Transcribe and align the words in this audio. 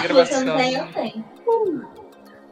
gravação. 0.00 0.44
Também 0.44 0.74
eu 0.74 0.86
tenho. 0.92 1.24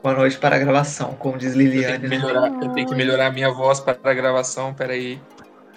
Boa 0.02 0.15
noite 0.17 0.38
para 0.38 0.56
a 0.56 0.58
gravação, 0.58 1.15
como 1.15 1.38
diz 1.38 1.53
Eu 1.53 1.58
tenho, 1.58 1.71
Liliane. 1.71 2.00
que 2.00 2.08
melhorar, 2.08 2.49
eu 2.62 2.68
tenho 2.71 2.87
que 2.88 2.95
melhorar 2.95 3.26
a 3.26 3.30
minha 3.33 3.50
voz 3.53 3.79
para 3.80 3.96
a 4.03 4.14
gravação, 4.14 4.75
peraí. 4.75 5.21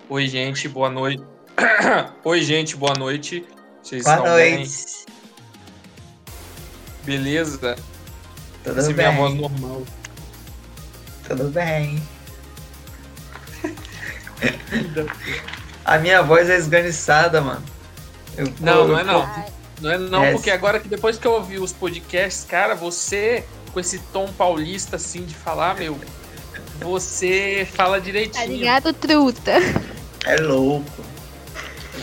Oi, 0.09 0.27
gente, 0.27 0.67
boa 0.67 0.89
noite. 0.89 1.23
Oi, 2.23 2.41
gente, 2.41 2.75
boa 2.75 2.93
noite. 2.97 3.45
Vocês 3.83 4.03
Boa 4.03 4.15
estão 4.17 4.35
bem? 4.35 4.55
noite. 4.57 5.05
Beleza? 7.03 7.75
Tudo 8.63 8.79
Essa 8.79 8.91
é 8.91 8.93
minha 8.93 9.09
bem? 9.11 9.17
voz 9.17 9.33
normal. 9.35 9.83
Tudo 11.27 11.43
bem. 11.49 12.01
A 15.85 15.97
minha 15.97 16.21
voz 16.21 16.49
é 16.49 16.55
esganiçada, 16.57 17.41
mano. 17.41 17.63
Eu- 18.37 18.53
Não, 18.59 18.73
eu- 18.81 18.87
não 18.87 18.99
é 18.99 19.03
não. 19.03 19.21
Não 19.81 19.91
é 19.91 19.97
não, 19.97 20.23
É. 20.23 20.31
porque 20.31 20.51
agora 20.51 20.79
que 20.79 20.87
depois 20.87 21.17
que 21.17 21.25
eu 21.25 21.31
ouvi 21.33 21.57
os 21.57 21.73
podcasts, 21.73 22.45
cara, 22.45 22.75
você 22.75 23.43
com 23.73 23.79
esse 23.79 23.99
tom 24.13 24.31
paulista 24.33 24.95
assim 24.97 25.23
de 25.25 25.33
falar, 25.33 25.75
meu, 25.75 25.97
você 26.79 27.67
fala 27.73 27.97
Tá 27.97 28.03
direitinho. 28.05 28.47
ligado, 28.47 28.93
truta? 28.93 29.53
É 30.25 30.35
louco. 30.37 30.85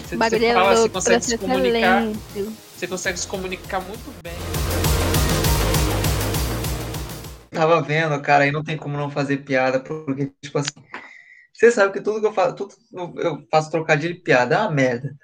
Você, 0.06 0.14
O 0.14 0.18
bagulho 0.18 0.40
você 0.40 0.46
é 0.46 0.54
fala, 0.54 0.70
você 0.74 0.78
louco, 0.80 0.94
consegue 0.94 1.24
se 1.24 1.34
é 1.34 1.38
comunicar, 1.38 2.02
lento. 2.04 2.52
você 2.76 2.86
consegue 2.86 3.20
se 3.20 3.26
comunicar 3.26 3.80
muito 3.80 4.12
bem. 4.22 4.32
Tava 7.50 7.80
vendo, 7.82 8.20
cara, 8.20 8.44
aí 8.44 8.52
não 8.52 8.62
tem 8.62 8.76
como 8.76 8.96
não 8.96 9.10
fazer 9.10 9.38
piada, 9.38 9.80
porque, 9.80 10.30
tipo 10.42 10.58
assim, 10.58 10.70
você 11.52 11.70
sabe 11.72 11.92
que 11.92 12.00
tudo 12.00 12.20
que 12.20 12.26
eu 12.26 12.32
faço, 12.32 12.54
tudo 12.54 12.74
que 12.74 12.96
eu 13.26 13.46
faço 13.50 13.70
trocadilho 13.70 14.14
e 14.14 14.20
piada 14.20 14.54
é 14.54 14.58
uma 14.58 14.70
merda. 14.70 15.14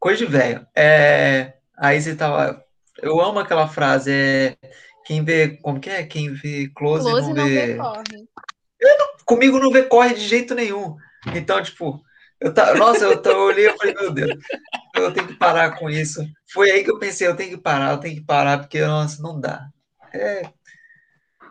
Coisa 0.00 0.18
de 0.18 0.26
velho. 0.30 0.66
É, 0.74 1.54
aí 1.78 2.00
você 2.00 2.14
tava. 2.14 2.62
Eu 3.02 3.20
amo 3.20 3.38
aquela 3.38 3.68
frase, 3.68 4.10
é. 4.12 4.56
Quem 5.04 5.24
vê. 5.24 5.56
Como 5.58 5.80
que 5.80 5.90
é? 5.90 6.04
Quem 6.04 6.32
vê 6.32 6.70
close, 6.74 7.04
Close 7.04 7.28
não 7.28 7.36
não 7.36 7.44
vê. 7.46 7.66
vê 7.66 7.76
corre. 7.76 8.28
Comigo 9.24 9.58
não 9.58 9.70
vê 9.70 9.82
corre 9.82 10.14
de 10.14 10.20
jeito 10.20 10.54
nenhum. 10.54 10.96
Então, 11.34 11.60
tipo, 11.62 12.00
eu 12.40 12.54
tá, 12.54 12.74
nossa, 12.74 13.04
eu, 13.04 13.20
tô- 13.20 13.30
eu 13.30 13.38
olhei 13.40 13.68
e 13.68 13.76
falei, 13.76 13.94
meu 13.94 14.12
Deus, 14.12 14.38
eu 14.94 15.12
tenho 15.12 15.26
que 15.26 15.34
parar 15.34 15.78
com 15.78 15.90
isso. 15.90 16.24
Foi 16.52 16.70
aí 16.70 16.84
que 16.84 16.90
eu 16.90 16.98
pensei, 16.98 17.26
eu 17.26 17.34
tenho 17.36 17.50
que 17.50 17.56
parar, 17.62 17.92
eu 17.92 17.98
tenho 18.00 18.14
que 18.16 18.24
parar, 18.24 18.58
porque, 18.58 18.80
nossa, 18.84 19.20
não 19.22 19.40
dá. 19.40 19.66
É, 20.14 20.42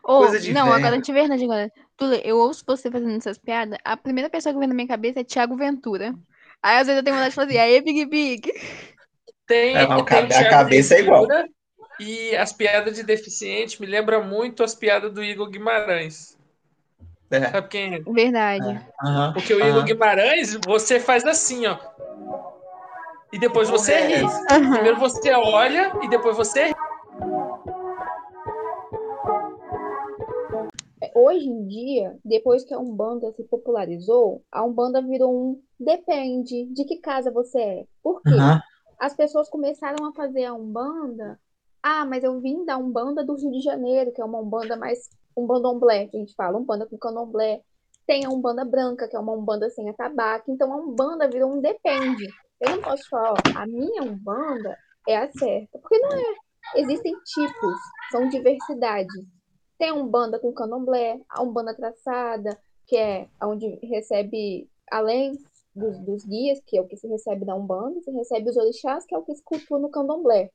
Ô, 0.03 0.19
Coisa 0.19 0.39
de 0.39 0.53
não, 0.53 0.66
velho. 0.66 0.75
agora 0.78 1.02
de 1.02 1.11
verdade 1.11 1.44
agora. 1.44 1.72
Tule, 1.97 2.22
eu 2.23 2.38
ouço 2.38 2.63
você 2.66 2.91
fazendo 2.91 3.17
essas 3.17 3.38
piadas, 3.38 3.78
a 3.83 3.97
primeira 3.97 4.30
pessoa 4.30 4.53
que 4.53 4.59
vem 4.59 4.67
na 4.67 4.73
minha 4.75 4.88
cabeça 4.88 5.19
é 5.19 5.23
Thiago 5.23 5.55
Ventura. 5.57 6.13
Aí 6.61 6.78
às 6.78 6.88
vezes 6.88 6.97
eu 7.00 7.03
tenho 7.03 7.16
vontade 7.16 7.31
de 7.31 7.35
fazer, 7.35 7.57
aí 7.57 7.81
Big 7.81 8.05
Big. 8.05 8.52
Tem, 9.47 9.75
É, 9.75 9.88
mas 9.88 10.01
o 10.01 10.05
tem 10.05 10.17
a 10.33 10.49
cabeça 10.49 10.95
é 10.95 10.99
igual. 11.01 11.27
E 11.99 12.35
as 12.35 12.51
piadas 12.51 12.95
de 12.95 13.03
deficiente 13.03 13.79
me 13.79 13.88
lembram 13.88 14.23
muito 14.23 14.63
as 14.63 14.75
piadas 14.75 15.13
do 15.13 15.23
Igor 15.23 15.49
Guimarães. 15.49 16.38
é. 17.31 17.51
Sabe 17.51 17.67
quem 17.69 17.95
é? 17.95 17.99
Verdade. 17.99 18.79
aham, 19.03 19.33
Porque 19.33 19.53
o 19.53 19.59
Igor. 19.66 19.83
Guimarães, 19.85 20.55
você 20.66 20.99
faz 20.99 21.25
assim, 21.25 21.66
ó. 21.67 21.77
E 23.31 23.39
depois 23.39 23.69
você 23.69 23.93
É, 23.93 24.07
ri. 24.07 24.23
Aham. 24.23 24.71
Primeiro 24.73 24.99
você 24.99 25.31
olha 25.33 25.91
e 26.03 26.09
depois 26.09 26.35
você 26.38 26.67
ri. 26.67 26.73
Hoje 31.13 31.47
em 31.47 31.67
dia, 31.67 32.17
depois 32.23 32.63
que 32.63 32.73
a 32.73 32.79
Umbanda 32.79 33.31
se 33.33 33.43
popularizou, 33.43 34.43
a 34.51 34.63
Umbanda 34.63 35.01
virou 35.01 35.33
um 35.33 35.61
depende 35.79 36.66
de 36.73 36.83
que 36.85 36.97
casa 36.97 37.31
você 37.31 37.59
é. 37.59 37.85
Por 38.01 38.21
quê? 38.21 38.29
aham. 38.31 38.61
As 38.99 39.13
pessoas 39.13 39.49
começaram 39.49 40.05
a 40.05 40.13
fazer 40.13 40.45
a 40.45 40.53
Umbanda. 40.53 41.39
Ah, 41.83 42.05
mas 42.05 42.23
eu 42.23 42.39
vim 42.39 42.65
da 42.65 42.77
Umbanda 42.77 43.23
do 43.23 43.35
Rio 43.35 43.51
de 43.51 43.61
Janeiro, 43.61 44.11
que 44.11 44.21
é 44.21 44.25
uma 44.25 44.39
Umbanda 44.39 44.75
mais 44.75 45.09
um 45.38 45.45
bandomblé, 45.45 46.07
que 46.07 46.17
a 46.17 46.19
gente 46.19 46.33
fala, 46.35 46.57
Umbanda 46.57 46.85
com 46.85 46.97
candomblé. 46.97 47.61
Tem 48.07 48.25
a 48.25 48.29
Umbanda 48.29 48.63
branca, 48.63 49.07
que 49.07 49.16
é 49.16 49.19
uma 49.19 49.33
Umbanda 49.33 49.69
sem 49.69 49.89
atabaque. 49.89 50.51
Então 50.51 50.72
a 50.73 50.78
Umbanda 50.78 51.28
virou 51.28 51.51
um 51.51 51.61
depende. 51.61 52.28
Eu 52.61 52.72
não 52.72 52.81
posso 52.81 53.09
falar, 53.09 53.34
ó, 53.34 53.59
a 53.59 53.67
minha 53.67 54.03
Umbanda 54.03 54.78
é 55.07 55.17
a 55.17 55.31
certa, 55.31 55.78
porque 55.79 55.97
não 56.00 56.13
é. 56.13 56.35
Existem 56.78 57.13
tipos, 57.25 57.75
são 58.11 58.28
diversidades. 58.29 59.23
Tem 59.78 59.89
a 59.89 59.94
Umbanda 59.94 60.39
com 60.39 60.53
candomblé, 60.53 61.19
a 61.29 61.44
Umbanda 61.44 61.75
traçada, 61.75 62.57
que 62.88 62.95
é 62.97 63.28
onde 63.44 63.67
recebe, 63.84 64.69
além 64.89 65.38
dos, 65.75 66.00
dos 66.00 66.25
guias, 66.25 66.59
que 66.66 66.78
é 66.78 66.81
o 66.81 66.88
que 66.88 66.96
se 66.96 67.08
recebe 67.08 67.46
da 67.46 67.56
Umbanda, 67.56 68.02
se 68.02 68.12
recebe 68.12 68.50
os 68.50 68.58
orixás, 68.58 69.06
que 69.06 69.13
é 69.13 69.18
o 69.18 69.24
que 69.24 69.36
se 69.36 69.44
cultua 69.44 69.78
no 69.78 69.90
candomblé. 69.90 70.50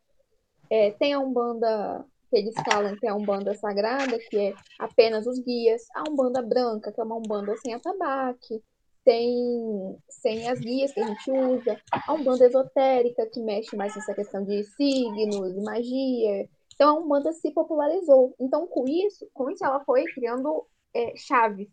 É, 0.71 0.93
tem 0.93 1.13
a 1.13 1.21
Umbanda, 1.21 2.05
que 2.31 2.37
eles 2.37 2.55
falam 2.65 2.97
que 2.97 3.07
é 3.07 3.11
a 3.11 3.15
Umbanda 3.15 3.55
sagrada, 3.55 4.19
que 4.19 4.39
é 4.39 4.55
apenas 4.79 5.27
os 5.27 5.39
guias. 5.41 5.83
A 5.95 6.09
Umbanda 6.09 6.41
branca, 6.41 6.93
que 6.93 7.01
é 7.01 7.05
uma 7.05 7.17
Umbanda 7.17 7.55
sem 7.59 7.75
atabaque. 7.75 8.63
Tem 9.05 9.97
sem 10.09 10.49
as 10.49 10.61
guias 10.61 10.93
que 10.93 11.01
a 11.01 11.07
gente 11.07 11.31
usa. 11.31 11.81
A 11.93 12.13
Umbanda 12.13 12.47
esotérica, 12.47 13.27
que 13.27 13.41
mexe 13.41 13.77
mais 13.77 13.95
nessa 13.97 14.15
questão 14.15 14.45
de 14.45 14.63
signos, 14.63 15.55
de 15.55 15.61
magia. 15.61 16.49
Então 16.75 16.97
a 16.97 17.01
Umbanda 17.01 17.33
se 17.33 17.51
popularizou. 17.51 18.35
Então 18.39 18.67
com 18.67 18.87
isso, 18.87 19.29
com 19.35 19.51
isso 19.51 19.65
ela 19.65 19.81
foi 19.85 20.05
criando 20.05 20.67
é, 20.95 21.15
chaves. 21.17 21.69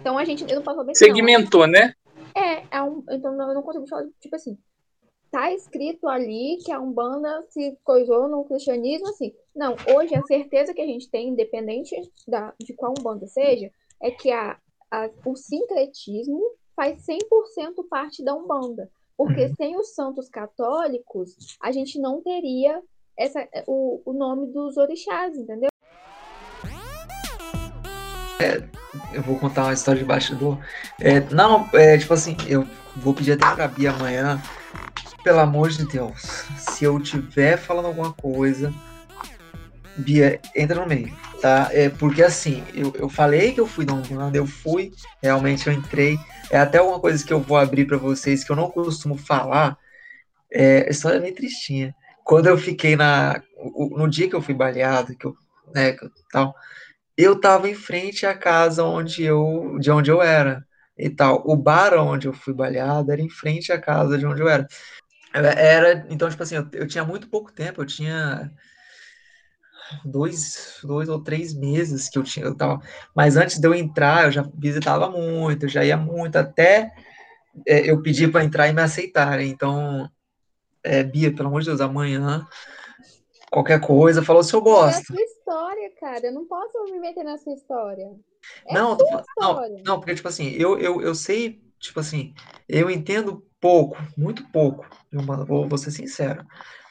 Então 0.00 0.18
a 0.18 0.24
gente, 0.24 0.44
eu 0.48 0.56
não 0.56 0.62
posso 0.62 0.78
saber 0.78 0.94
Segmentou, 0.94 1.66
né? 1.66 1.94
É, 2.34 2.76
é 2.78 2.82
um, 2.82 3.02
então 3.10 3.34
não- 3.36 3.48
eu 3.48 3.54
não 3.54 3.62
consigo 3.62 3.86
falar, 3.88 4.06
tipo 4.20 4.34
assim, 4.36 4.56
tá 5.30 5.52
escrito 5.52 6.08
ali 6.08 6.58
que 6.64 6.72
a 6.72 6.80
Umbanda 6.80 7.44
se 7.50 7.76
coisou 7.84 8.28
no 8.28 8.44
cristianismo, 8.44 9.08
assim. 9.08 9.34
Não, 9.54 9.74
hoje 9.94 10.14
a 10.14 10.22
certeza 10.22 10.72
que 10.72 10.80
a 10.80 10.86
gente 10.86 11.10
tem, 11.10 11.28
independente 11.28 11.94
da, 12.26 12.54
de 12.58 12.72
qual 12.74 12.94
Umbanda 12.98 13.26
seja, 13.26 13.70
é 14.00 14.10
que 14.10 14.30
a, 14.30 14.58
a- 14.90 15.10
o 15.26 15.36
sincretismo 15.36 16.40
faz 16.74 17.04
100% 17.04 17.84
parte 17.88 18.22
da 18.24 18.34
Umbanda. 18.34 18.90
Porque 19.16 19.46
Uhum. 19.46 19.54
sem 19.56 19.76
os 19.76 19.94
santos 19.94 20.28
católicos, 20.28 21.36
a 21.60 21.72
gente 21.72 22.00
não 22.00 22.22
teria 22.22 22.80
essa, 23.16 23.46
o, 23.66 24.00
o 24.04 24.12
nome 24.12 24.46
dos 24.52 24.76
orixás, 24.76 25.36
entendeu? 25.36 25.68
Eu 29.12 29.22
vou 29.22 29.38
contar 29.38 29.64
uma 29.64 29.72
história 29.72 30.00
de 30.00 30.06
bastidor. 30.06 30.58
É, 31.00 31.20
não, 31.32 31.68
é 31.72 31.98
tipo 31.98 32.14
assim, 32.14 32.36
eu 32.46 32.66
vou 32.96 33.14
pedir 33.14 33.32
até 33.32 33.54
pra 33.54 33.68
Bia 33.68 33.90
amanhã. 33.90 34.40
Pelo 35.22 35.40
amor 35.40 35.68
de 35.70 35.84
Deus, 35.84 36.46
se 36.56 36.84
eu 36.84 36.98
tiver 37.00 37.56
falando 37.58 37.86
alguma 37.86 38.12
coisa, 38.12 38.72
Bia, 39.96 40.40
entra 40.54 40.80
no 40.80 40.86
meio, 40.86 41.12
tá? 41.42 41.68
É 41.72 41.88
porque 41.88 42.22
assim, 42.22 42.64
eu, 42.72 42.94
eu 42.96 43.08
falei 43.08 43.52
que 43.52 43.60
eu 43.60 43.66
fui 43.66 43.84
da 43.84 43.92
Umbanda, 43.92 44.38
eu 44.38 44.46
fui, 44.46 44.92
realmente 45.20 45.66
eu 45.66 45.72
entrei. 45.72 46.18
É 46.50 46.58
até 46.58 46.80
uma 46.80 47.00
coisa 47.00 47.24
que 47.24 47.32
eu 47.32 47.40
vou 47.40 47.56
abrir 47.58 47.84
pra 47.84 47.98
vocês 47.98 48.44
que 48.44 48.50
eu 48.50 48.56
não 48.56 48.70
costumo 48.70 49.18
falar. 49.18 49.76
É, 50.52 50.88
história 50.88 51.16
é 51.18 51.20
meio 51.20 51.34
tristinha. 51.34 51.94
Quando 52.24 52.46
eu 52.46 52.56
fiquei 52.56 52.94
na. 52.94 53.42
No 53.90 54.08
dia 54.08 54.28
que 54.28 54.36
eu 54.36 54.42
fui 54.42 54.54
baleado, 54.54 55.16
que 55.16 55.26
eu, 55.26 55.36
né, 55.74 55.92
que 55.92 56.04
eu, 56.04 56.10
tal, 56.30 56.54
eu 57.18 57.40
tava 57.40 57.68
em 57.68 57.74
frente 57.74 58.24
à 58.24 58.34
casa 58.34 58.84
onde 58.84 59.24
eu, 59.24 59.76
de 59.80 59.90
onde 59.90 60.08
eu 60.10 60.22
era 60.22 60.64
e 60.96 61.10
tal. 61.10 61.42
O 61.44 61.56
bar 61.56 61.94
onde 61.94 62.28
eu 62.28 62.32
fui 62.32 62.54
baleado 62.54 63.10
era 63.10 63.20
em 63.20 63.28
frente 63.28 63.72
à 63.72 63.80
casa 63.80 64.16
de 64.16 64.24
onde 64.24 64.40
eu 64.40 64.48
era. 64.48 64.66
Era, 65.34 66.06
então, 66.10 66.30
tipo 66.30 66.42
assim, 66.42 66.56
eu, 66.56 66.68
eu 66.72 66.86
tinha 66.86 67.04
muito 67.04 67.28
pouco 67.28 67.52
tempo, 67.52 67.82
eu 67.82 67.86
tinha 67.86 68.50
dois, 70.04 70.78
dois 70.82 71.08
ou 71.08 71.22
três 71.22 71.54
meses 71.54 72.08
que 72.08 72.18
eu 72.18 72.22
tinha, 72.22 72.46
eu 72.46 72.54
tava, 72.54 72.80
mas 73.14 73.36
antes 73.36 73.58
de 73.58 73.66
eu 73.66 73.74
entrar, 73.74 74.26
eu 74.26 74.30
já 74.32 74.48
visitava 74.56 75.10
muito, 75.10 75.64
eu 75.64 75.68
já 75.68 75.84
ia 75.84 75.96
muito, 75.96 76.36
até 76.36 76.92
é, 77.66 77.90
eu 77.90 78.00
pedir 78.00 78.30
para 78.30 78.44
entrar 78.44 78.68
e 78.68 78.72
me 78.72 78.80
aceitarem. 78.80 79.50
Então, 79.50 80.08
é, 80.82 81.02
Bia, 81.02 81.34
pelo 81.34 81.48
amor 81.48 81.60
de 81.60 81.66
Deus, 81.66 81.80
amanhã, 81.80 82.46
qualquer 83.50 83.80
coisa, 83.80 84.22
falou 84.22 84.42
se 84.42 84.54
eu 84.54 84.62
É 84.98 85.37
história, 85.48 85.90
cara. 85.98 86.26
Eu 86.26 86.32
não 86.32 86.46
posso 86.46 86.84
me 86.84 86.98
meter 87.00 87.24
na 87.24 87.38
sua 87.38 87.54
história. 87.54 88.10
É 88.66 88.74
Não, 88.74 88.96
sua 88.96 89.06
falando- 89.08 89.24
não, 89.38 89.50
história. 89.50 89.82
não, 89.84 89.98
porque, 89.98 90.14
tipo 90.14 90.28
assim, 90.28 90.50
eu, 90.50 90.78
eu, 90.78 91.00
eu 91.00 91.14
sei, 91.14 91.60
tipo 91.80 91.98
assim, 92.00 92.34
eu 92.68 92.90
entendo 92.90 93.42
pouco, 93.60 93.96
muito 94.16 94.46
pouco, 94.52 94.86
eu 95.10 95.20
vou, 95.46 95.68
vou 95.68 95.78
ser 95.78 95.90
sincero, 95.90 96.44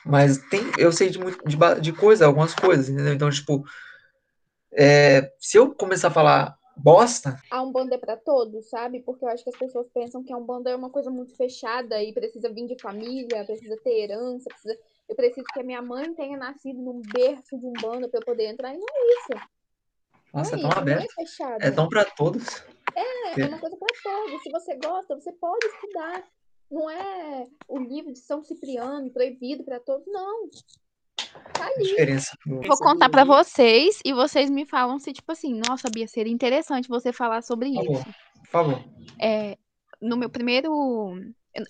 mas 0.05 0.37
tem, 0.49 0.61
eu 0.77 0.91
sei 0.91 1.09
de, 1.09 1.17
muito, 1.17 1.41
de, 1.47 1.57
de 1.81 1.93
coisa, 1.93 2.25
algumas 2.25 2.53
coisas, 2.53 2.89
entendeu? 2.89 3.13
Então, 3.13 3.29
tipo, 3.29 3.63
é, 4.73 5.31
se 5.39 5.57
eu 5.57 5.73
começar 5.73 6.09
a 6.09 6.11
falar 6.11 6.57
bosta, 6.75 7.37
a 7.49 7.63
Umbanda 7.63 7.95
é 7.95 7.97
para 7.97 8.17
todos, 8.17 8.69
sabe? 8.69 8.99
Porque 9.01 9.23
eu 9.23 9.29
acho 9.29 9.43
que 9.43 9.49
as 9.49 9.57
pessoas 9.57 9.87
pensam 9.93 10.23
que 10.23 10.33
a 10.33 10.37
Umbanda 10.37 10.69
é 10.69 10.75
uma 10.75 10.89
coisa 10.89 11.09
muito 11.09 11.33
fechada 11.35 12.03
e 12.03 12.13
precisa 12.13 12.51
vir 12.51 12.67
de 12.67 12.79
família, 12.81 13.45
precisa 13.45 13.77
ter 13.83 14.01
herança, 14.01 14.49
precisa... 14.49 14.77
eu 15.09 15.15
preciso 15.15 15.45
que 15.53 15.59
a 15.59 15.63
minha 15.63 15.81
mãe 15.81 16.13
tenha 16.13 16.37
nascido 16.37 16.79
num 16.81 17.01
berço 17.01 17.57
de 17.57 17.65
Umbanda 17.65 18.09
para 18.09 18.19
eu 18.19 18.25
poder 18.25 18.47
entrar. 18.47 18.73
E 18.73 18.77
não 18.77 18.85
é 18.89 19.07
isso. 19.13 19.47
nossa, 20.33 20.55
é 20.55 20.59
não 20.59 20.69
tão 20.69 20.69
é 20.69 20.71
isso, 20.71 20.85
não 20.85 20.91
é 20.91 20.95
aberto, 20.95 21.13
fechado. 21.13 21.61
é 21.61 21.71
tão 21.71 21.89
pra 21.89 22.05
todos. 22.05 22.63
É, 22.95 23.41
é 23.41 23.45
uma 23.47 23.59
coisa 23.59 23.77
para 23.77 23.87
todos. 24.03 24.43
Se 24.43 24.49
você 24.51 24.75
gosta, 24.75 25.15
você 25.15 25.31
pode 25.33 25.65
estudar. 25.65 26.23
Não 26.69 26.89
é 26.89 27.47
o 27.67 27.79
livro 27.79 28.11
de 28.11 28.19
São 28.19 28.43
Cipriano 28.43 29.09
proibido 29.11 29.63
para 29.63 29.79
todos, 29.79 30.05
não. 30.07 30.49
Tá 31.53 31.69
diferença. 31.79 32.37
Vou 32.45 32.77
contar 32.77 33.09
pra 33.09 33.23
vocês 33.23 33.99
e 34.03 34.13
vocês 34.13 34.49
me 34.49 34.65
falam 34.65 34.99
se, 34.99 35.13
tipo 35.13 35.31
assim, 35.31 35.59
nossa, 35.67 35.89
Bia, 35.89 36.07
seria 36.07 36.33
interessante 36.33 36.89
você 36.89 37.13
falar 37.13 37.41
sobre 37.41 37.71
Por 37.73 37.85
favor. 37.85 37.93
isso. 37.93 38.05
Por 38.39 38.47
favor. 38.47 38.83
É, 39.21 39.57
no 40.01 40.17
meu 40.17 40.29
primeiro. 40.29 40.71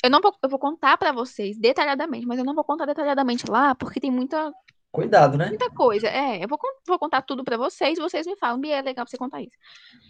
Eu- 0.03 0.09
não 0.09 0.19
vou, 0.21 0.33
eu 0.43 0.49
vou 0.49 0.59
contar 0.59 0.97
pra 0.97 1.11
vocês 1.11 1.57
detalhadamente, 1.57 2.25
mas 2.25 2.37
eu 2.39 2.45
não 2.45 2.55
vou 2.55 2.63
contar 2.63 2.85
detalhadamente 2.85 3.49
lá, 3.49 3.73
porque 3.75 3.99
tem 3.99 4.11
muita, 4.11 4.51
Cuidado, 4.91 5.37
né? 5.37 5.47
muita 5.47 5.69
coisa. 5.71 6.07
É, 6.07 6.43
eu 6.43 6.47
vou, 6.47 6.57
vou 6.87 6.99
contar 6.99 7.21
tudo 7.21 7.43
pra 7.43 7.57
vocês, 7.57 7.97
vocês 7.99 8.25
me 8.25 8.35
falam, 8.37 8.59
Bia, 8.59 8.77
é 8.77 8.81
legal 8.81 9.05
pra 9.05 9.09
você 9.11 9.17
contar 9.17 9.41
isso. 9.41 9.55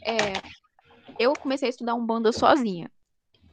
É, 0.06 0.34
eu 1.20 1.34
comecei 1.34 1.68
a 1.68 1.70
estudar 1.70 1.96
Umbanda 1.96 2.32
sozinha. 2.32 2.90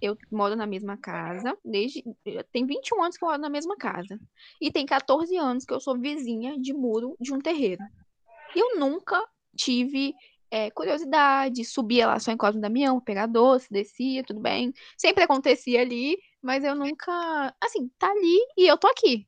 Eu 0.00 0.18
moro 0.30 0.54
na 0.54 0.66
mesma 0.66 0.96
casa, 0.98 1.56
desde. 1.64 2.04
Tem 2.52 2.66
21 2.66 3.02
anos 3.02 3.16
que 3.16 3.24
eu 3.24 3.28
moro 3.28 3.40
na 3.40 3.48
mesma 3.48 3.74
casa. 3.76 4.18
E 4.60 4.70
tem 4.70 4.84
14 4.84 5.34
anos 5.36 5.64
que 5.64 5.72
eu 5.72 5.80
sou 5.80 5.98
vizinha 5.98 6.58
de 6.60 6.74
muro 6.74 7.16
de 7.18 7.32
um 7.32 7.38
terreiro. 7.40 7.82
E 8.54 8.58
eu 8.58 8.78
nunca 8.78 9.22
tive 9.56 10.14
é, 10.54 10.70
curiosidade, 10.70 11.64
subia 11.64 12.06
lá 12.06 12.20
só 12.20 12.30
em 12.30 12.36
Cosme 12.36 12.60
Damião, 12.60 13.00
pegar 13.00 13.26
doce, 13.26 13.66
descia, 13.72 14.22
tudo 14.22 14.38
bem. 14.38 14.72
Sempre 14.96 15.24
acontecia 15.24 15.80
ali, 15.80 16.16
mas 16.40 16.62
eu 16.62 16.76
nunca. 16.76 17.52
Assim, 17.60 17.90
tá 17.98 18.08
ali 18.08 18.38
e 18.56 18.64
eu 18.64 18.78
tô 18.78 18.86
aqui. 18.86 19.26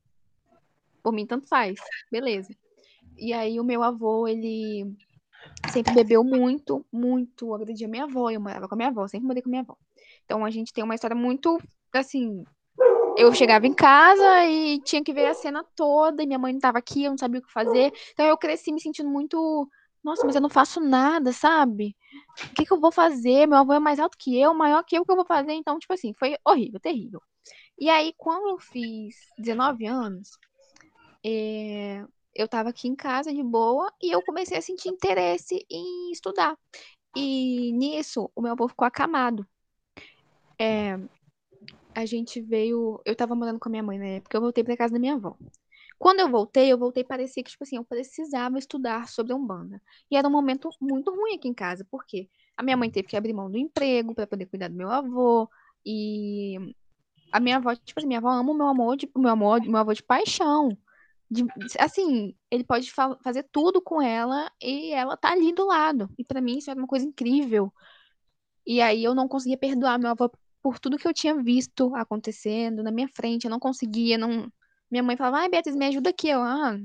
Por 1.03 1.13
mim, 1.13 1.27
tanto 1.27 1.49
faz. 1.49 1.81
Beleza. 2.13 2.55
E 3.19 3.33
aí, 3.33 3.59
o 3.59 3.65
meu 3.65 3.83
avô, 3.83 4.29
ele 4.29 4.95
sempre 5.73 5.95
bebeu 5.95 6.23
muito, 6.23 6.87
muito. 6.93 7.53
Agredia 7.53 7.89
minha 7.89 8.05
avó. 8.05 8.31
Eu 8.31 8.41
morava 8.41 8.69
com 8.69 8.77
a 8.77 8.79
minha 8.79 8.91
avó, 8.91 9.09
sempre 9.09 9.27
morei 9.27 9.43
com 9.43 9.49
a 9.49 9.51
minha 9.51 9.63
avó. 9.63 9.77
Então, 10.25 10.45
a 10.45 10.51
gente 10.51 10.73
tem 10.73 10.85
uma 10.85 10.95
história 10.95 11.17
muito, 11.17 11.61
assim. 11.93 12.45
Eu 13.17 13.35
chegava 13.35 13.67
em 13.67 13.75
casa 13.75 14.45
e 14.45 14.79
tinha 14.83 15.03
que 15.03 15.13
ver 15.13 15.27
a 15.27 15.35
cena 15.35 15.65
toda, 15.75 16.23
e 16.23 16.27
minha 16.27 16.39
mãe 16.39 16.53
não 16.53 16.61
tava 16.61 16.79
aqui, 16.79 17.03
eu 17.03 17.11
não 17.11 17.19
sabia 17.19 17.41
o 17.41 17.43
que 17.43 17.53
fazer. 17.53 17.93
Então, 18.13 18.27
eu 18.27 18.39
cresci 18.39 18.71
me 18.71 18.81
sentindo 18.81 19.11
muito. 19.11 19.69
Nossa, 20.07 20.25
mas 20.25 20.37
eu 20.37 20.41
não 20.41 20.49
faço 20.49 20.79
nada, 20.81 21.33
sabe? 21.33 21.97
O 22.53 22.55
que 22.55 22.65
que 22.65 22.73
eu 22.73 22.79
vou 22.79 22.93
fazer? 22.93 23.45
Meu 23.49 23.59
avô 23.59 23.73
é 23.73 23.81
mais 23.81 23.99
alto 23.99 24.17
que 24.17 24.41
eu, 24.41 24.55
maior 24.55 24.85
que 24.85 24.97
eu, 24.97 25.03
o 25.03 25.05
que 25.05 25.11
eu 25.11 25.17
vou 25.17 25.27
fazer? 25.27 25.53
Então, 25.53 25.81
tipo 25.81 25.93
assim, 25.93 26.13
foi 26.15 26.37
horrível, 26.47 26.79
terrível. 26.79 27.21
E 27.77 27.91
aí, 27.91 28.15
quando 28.17 28.51
eu 28.51 28.57
fiz 28.57 29.17
19 29.37 29.85
anos, 29.85 30.39
é, 31.25 32.05
eu 32.33 32.47
tava 32.47 32.69
aqui 32.69 32.87
em 32.87 32.95
casa 32.95 33.35
de 33.35 33.43
boa 33.43 33.93
e 34.01 34.15
eu 34.15 34.23
comecei 34.23 34.57
a 34.57 34.63
sentir 34.63 34.91
interesse 34.91 35.67
em 35.69 36.13
estudar. 36.13 36.57
E 37.17 37.73
nisso, 37.73 38.31
o 38.37 38.41
meu 38.41 38.53
avô 38.53 38.69
ficou 38.69 38.87
acamado. 38.87 39.45
É, 40.57 40.97
a 41.97 42.07
gente 42.07 42.41
veio. 42.41 43.03
Eu 43.05 43.17
tava 43.17 43.35
morando 43.35 43.59
com 43.59 43.69
a 43.69 43.73
minha 43.73 43.83
mãe 43.83 43.99
na 43.99 44.07
época, 44.07 44.37
eu 44.37 44.41
voltei 44.41 44.63
pra 44.63 44.77
casa 44.77 44.93
da 44.93 45.01
minha 45.01 45.15
avó. 45.15 45.37
Quando 45.99 46.21
eu 46.21 46.31
voltei, 46.31 46.73
eu 46.73 46.79
voltei, 46.79 47.05
parecia 47.05 47.43
que, 47.43 47.51
tipo 47.51 47.65
assim, 47.65 47.77
eu 47.77 47.85
precisava 47.85 48.59
estudar 48.59 49.09
sobre 49.09 49.33
a 49.33 49.37
Umbanda. 49.37 49.81
E 50.11 50.17
era 50.17 50.29
um 50.29 50.31
momento 50.31 50.69
muito 50.81 51.11
ruim 51.15 51.35
aqui 51.37 51.49
em 51.49 51.55
casa, 51.55 51.87
porque 51.91 52.29
a 52.57 52.63
minha 52.63 52.77
mãe 52.77 52.91
teve 52.91 53.09
que 53.09 53.17
abrir 53.17 53.33
mão 53.33 53.51
do 53.51 53.59
emprego 53.59 54.15
pra 54.15 54.27
poder 54.27 54.47
cuidar 54.47 54.69
do 54.69 54.75
meu 54.77 54.91
avô. 54.91 55.49
E 55.85 56.57
a 57.33 57.41
minha 57.41 57.57
avó, 57.57 57.75
tipo 57.75 57.99
assim, 58.01 58.07
minha 58.09 58.19
avó 58.21 58.29
ama 58.31 58.53
o 58.53 58.55
meu 58.57 58.67
amor, 58.69 58.97
meu 59.17 59.31
amor, 59.31 59.61
meu 59.63 59.77
avô 59.79 59.93
de 59.95 60.03
paixão. 60.03 60.77
De- 61.31 61.45
assim, 61.81 62.35
ele 62.51 62.65
pode 62.65 62.93
fa- 62.93 63.17
fazer 63.23 63.45
tudo 63.53 63.83
com 63.83 64.01
ela 64.03 64.51
e 64.63 64.93
ela 64.93 65.17
tá 65.17 65.33
ali 65.33 65.53
do 65.55 65.67
lado. 65.67 66.09
E 66.19 66.25
pra 66.25 66.41
mim 66.41 66.59
isso 66.59 66.71
era 66.71 66.79
uma 66.81 66.87
coisa 66.89 67.07
incrível. 67.07 67.73
E 68.67 68.81
aí 68.81 69.05
eu 69.05 69.15
não 69.15 69.29
conseguia 69.29 69.57
perdoar 69.59 69.99
meu 69.99 70.11
avô 70.11 70.31
por 70.63 70.79
tudo 70.79 70.99
que 70.99 71.07
eu 71.07 71.15
tinha 71.15 71.35
visto 71.43 71.95
acontecendo 71.95 72.83
na 72.83 72.91
minha 72.91 73.09
frente. 73.09 73.45
Eu 73.45 73.51
não 73.51 73.61
conseguia, 73.61 74.19
não. 74.19 74.51
Minha 74.91 75.03
mãe 75.03 75.17
falava, 75.17 75.39
ai, 75.39 75.49
Beatriz, 75.49 75.77
me 75.77 75.87
ajuda 75.87 76.11
aqui. 76.11 76.29
Eu, 76.29 76.43
ah, 76.43 76.79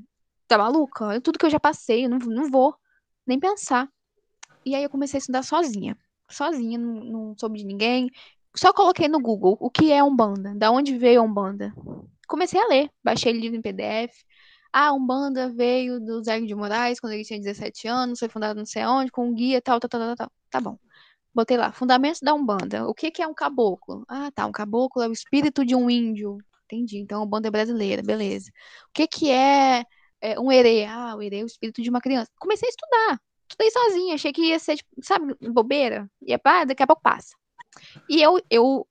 tá 0.48 0.58
maluca? 0.58 1.06
Olha 1.06 1.22
tudo 1.22 1.40
que 1.40 1.46
eu 1.46 1.50
já 1.50 1.60
passei, 1.60 2.06
eu 2.06 2.10
não, 2.10 2.18
não 2.18 2.50
vou 2.50 2.76
nem 3.26 3.40
pensar. 3.40 3.88
E 4.66 4.76
aí 4.76 4.84
eu 4.84 4.90
comecei 4.90 5.18
a 5.18 5.20
estudar 5.20 5.44
sozinha. 5.44 5.98
Sozinha, 6.30 6.78
não, 6.78 6.94
não 6.94 7.36
soube 7.38 7.60
de 7.60 7.66
ninguém. 7.66 8.10
Só 8.56 8.74
coloquei 8.74 9.08
no 9.08 9.20
Google 9.20 9.58
o 9.60 9.70
que 9.70 9.92
é 9.92 10.04
Umbanda, 10.04 10.54
da 10.56 10.72
onde 10.72 10.98
veio 10.98 11.24
Umbanda. 11.24 11.74
Comecei 12.28 12.60
a 12.62 12.68
ler, 12.68 12.90
baixei 13.04 13.34
o 13.34 13.40
livro 13.40 13.58
em 13.58 13.62
PDF. 13.62 14.24
Ah, 14.74 14.94
Umbanda 14.94 15.50
veio 15.50 16.00
do 16.00 16.24
Zé 16.24 16.40
de 16.40 16.56
Moraes 16.56 17.00
quando 17.00 17.14
ele 17.14 17.26
tinha 17.26 17.40
17 17.40 17.88
anos, 17.88 18.20
foi 18.20 18.30
fundado 18.30 18.58
não 18.58 18.66
sei 18.66 18.86
onde, 18.86 19.12
com 19.12 19.28
um 19.28 19.34
guia, 19.34 19.62
tal, 19.62 19.80
tal, 19.80 19.90
tal, 19.90 20.00
tal, 20.00 20.16
tal. 20.16 20.32
Tá 20.50 20.62
bom. 20.62 20.78
Botei 21.34 21.58
lá, 21.58 21.72
Fundamentos 21.72 22.22
da 22.22 22.34
Umbanda. 22.34 22.88
O 22.88 22.94
que 22.94 23.12
que 23.12 23.22
é 23.22 23.28
um 23.28 23.34
caboclo? 23.34 24.04
Ah, 24.08 24.30
tá, 24.34 24.46
um 24.46 24.52
caboclo 24.52 25.02
é 25.02 25.08
o 25.08 25.14
espírito 25.14 25.66
de 25.66 25.76
um 25.76 25.90
índio. 25.90 26.38
Entendi, 26.72 27.00
então 27.00 27.22
a 27.22 27.26
Umbanda 27.26 27.50
é 27.50 27.52
brasileira, 27.52 28.02
beleza. 28.02 28.50
O 28.90 28.94
que 28.94 29.06
que 29.06 29.30
é, 29.30 29.84
é, 30.22 30.40
um 30.40 30.50
herê? 30.50 30.86
Ah, 30.86 31.16
o 31.18 31.22
herê 31.22 31.40
é 31.40 31.44
o 31.44 31.46
espírito 31.46 31.82
de 31.82 31.90
uma 31.90 32.00
criança. 32.00 32.32
Comecei 32.40 32.68
a 32.68 32.70
estudar. 32.70 33.22
Estudei 33.50 33.70
sozinha, 33.72 34.16
achei 34.16 34.32
que 34.32 34.42
ia 34.42 34.58
ser, 34.58 34.78
tipo, 34.78 34.90
sabe, 35.02 35.36
bobeira. 35.42 36.10
Ia, 36.26 36.40
pá, 36.40 36.64
daqui 36.64 36.82
a 36.82 36.88
pouco 36.88 37.02
passa. 37.02 37.36
E 38.08 38.22
eu, 38.22 38.42
eu 38.50 38.88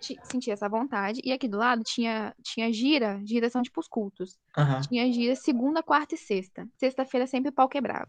ti- 0.00 0.18
senti 0.22 0.50
essa 0.50 0.70
vontade. 0.70 1.20
E 1.22 1.32
aqui 1.32 1.46
do 1.46 1.58
lado 1.58 1.82
tinha, 1.84 2.34
tinha 2.42 2.72
gira. 2.72 3.20
Gira 3.26 3.50
são 3.50 3.62
tipo 3.62 3.78
os 3.78 3.88
cultos. 3.88 4.38
Aham. 4.56 4.80
Tinha 4.80 5.12
gira 5.12 5.36
segunda, 5.36 5.82
quarta 5.82 6.14
e 6.14 6.18
sexta. 6.18 6.66
Sexta-feira 6.78 7.26
sempre 7.26 7.50
o 7.50 7.52
pau 7.52 7.68
quebrava. 7.68 8.08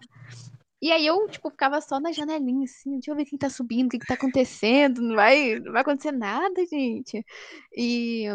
E 0.82 0.92
aí 0.92 1.06
eu, 1.06 1.30
tipo, 1.30 1.50
ficava 1.50 1.80
só 1.80 1.98
na 1.98 2.12
janelinha, 2.12 2.66
assim, 2.66 2.92
deixa 2.92 3.12
eu 3.12 3.16
ver 3.16 3.24
quem 3.24 3.40
tá 3.40 3.50
subindo, 3.50 3.88
o 3.88 3.90
que 3.90 4.00
que 4.00 4.06
tá 4.06 4.16
acontecendo, 4.16 5.02
não 5.02 5.16
vai, 5.16 5.58
não 5.60 5.72
vai 5.72 5.82
acontecer 5.82 6.12
nada, 6.12 6.66
gente. 6.66 7.26
E 7.74 8.26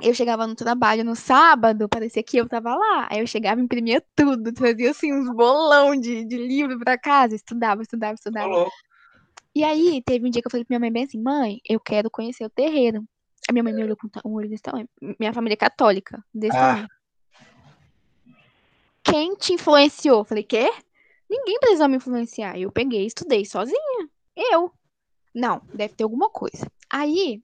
eu 0.00 0.14
chegava 0.14 0.46
no 0.46 0.54
trabalho 0.54 1.04
no 1.04 1.14
sábado, 1.14 1.88
parecia 1.88 2.22
que 2.22 2.36
eu 2.36 2.48
tava 2.48 2.74
lá. 2.74 3.08
Aí 3.10 3.20
eu 3.20 3.26
chegava, 3.26 3.60
imprimia 3.60 4.02
tudo, 4.14 4.52
trazia, 4.52 4.90
assim, 4.90 5.12
uns 5.12 5.28
bolão 5.34 5.94
de, 5.98 6.24
de 6.24 6.36
livro 6.36 6.78
pra 6.78 6.96
casa, 6.98 7.34
estudava, 7.34 7.82
estudava, 7.82 8.14
estudava. 8.14 8.46
louco. 8.46 8.72
E 9.54 9.62
aí, 9.62 10.02
teve 10.06 10.26
um 10.26 10.30
dia 10.30 10.40
que 10.40 10.46
eu 10.48 10.50
falei 10.50 10.64
pra 10.64 10.72
minha 10.78 10.80
mãe 10.80 10.92
bem 10.92 11.04
assim, 11.04 11.20
mãe, 11.20 11.60
eu 11.68 11.78
quero 11.78 12.10
conhecer 12.10 12.44
o 12.44 12.50
terreiro. 12.50 13.04
A 13.48 13.52
minha 13.52 13.62
mãe 13.62 13.72
me 13.74 13.82
olhou 13.84 13.96
com 13.96 14.08
um 14.26 14.34
olho 14.34 14.48
desse 14.48 14.62
tamanho. 14.62 14.88
Minha 15.20 15.32
família 15.34 15.54
é 15.54 15.56
católica, 15.56 16.24
desse 16.32 16.56
Ah. 16.56 16.60
tamanho. 16.68 16.88
Quem 19.04 19.34
te 19.34 19.52
influenciou? 19.52 20.24
Falei, 20.24 20.44
quê? 20.44 20.70
Ninguém 21.28 21.58
precisou 21.58 21.88
me 21.88 21.96
influenciar. 21.96 22.58
Eu 22.58 22.70
peguei 22.70 23.02
e 23.02 23.06
estudei 23.06 23.44
sozinha. 23.44 24.08
Eu. 24.36 24.72
Não, 25.34 25.60
deve 25.74 25.94
ter 25.94 26.04
alguma 26.04 26.30
coisa. 26.30 26.66
Aí, 26.88 27.42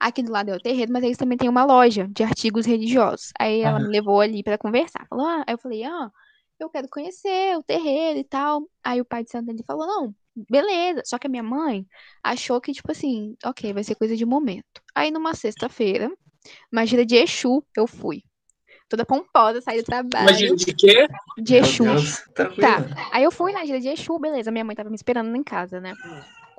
aqui 0.00 0.22
do 0.22 0.32
lado 0.32 0.50
é 0.50 0.56
o 0.56 0.60
terreiro, 0.60 0.90
mas 0.90 1.04
eles 1.04 1.18
também 1.18 1.36
têm 1.36 1.48
uma 1.48 1.64
loja 1.64 2.08
de 2.08 2.22
artigos 2.22 2.64
religiosos. 2.64 3.30
Aí 3.38 3.60
ela 3.60 3.76
Aham. 3.76 3.86
me 3.86 3.92
levou 3.92 4.20
ali 4.20 4.42
pra 4.42 4.56
conversar. 4.56 5.06
Falou, 5.08 5.26
ah, 5.26 5.44
aí 5.46 5.54
eu 5.54 5.58
falei, 5.58 5.84
ah, 5.84 6.10
eu 6.58 6.70
quero 6.70 6.88
conhecer 6.88 7.56
o 7.56 7.62
terreiro 7.62 8.18
e 8.18 8.24
tal. 8.24 8.62
Aí 8.82 9.00
o 9.00 9.04
pai 9.04 9.22
de 9.22 9.30
santo 9.30 9.50
ele 9.50 9.62
falou, 9.62 9.86
não, 9.86 10.14
beleza. 10.50 11.02
Só 11.04 11.18
que 11.18 11.26
a 11.26 11.30
minha 11.30 11.42
mãe 11.42 11.86
achou 12.22 12.60
que, 12.60 12.72
tipo 12.72 12.90
assim, 12.90 13.36
ok, 13.44 13.72
vai 13.72 13.84
ser 13.84 13.94
coisa 13.94 14.16
de 14.16 14.24
momento. 14.24 14.80
Aí 14.94 15.10
numa 15.10 15.34
sexta-feira, 15.34 16.10
uma 16.72 16.86
gira 16.86 17.04
de 17.04 17.16
Exu, 17.16 17.62
eu 17.76 17.86
fui. 17.86 18.22
Toda 18.88 19.04
pomposa, 19.04 19.60
saí 19.60 19.78
do 19.78 19.84
trabalho. 19.84 20.28
Imagina 20.28 20.56
de 20.56 20.74
quê? 20.74 21.08
De 21.38 21.56
Exu. 21.56 21.84
Deus, 21.84 22.24
tranquilo. 22.34 22.86
Aí 23.12 23.22
eu 23.22 23.30
fui 23.30 23.52
na 23.52 23.64
gira 23.64 23.80
de 23.80 23.88
Exu, 23.88 24.18
beleza. 24.18 24.50
Minha 24.50 24.64
mãe 24.64 24.74
tava 24.74 24.90
me 24.90 24.96
esperando 24.96 25.34
em 25.36 25.44
casa, 25.44 25.80
né? 25.80 25.94